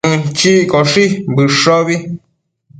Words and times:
Mënchiccoshi 0.09 1.05
bëshobi 1.35 1.95